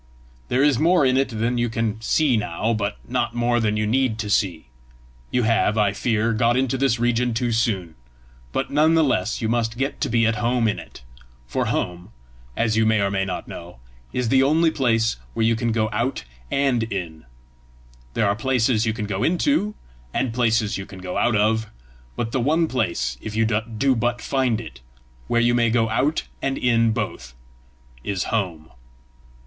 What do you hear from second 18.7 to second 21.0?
you can go into, and places you can